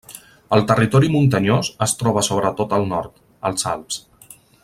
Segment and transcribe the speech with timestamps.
[0.55, 4.01] El territori muntanyós es troba sobretot al nord, als Alps.